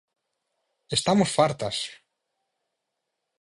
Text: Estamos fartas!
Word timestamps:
Estamos 0.97 1.29
fartas! 1.37 1.77